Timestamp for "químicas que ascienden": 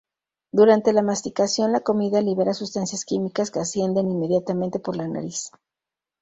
3.05-4.09